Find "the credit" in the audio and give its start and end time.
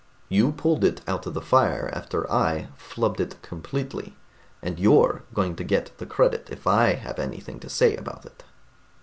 5.99-6.47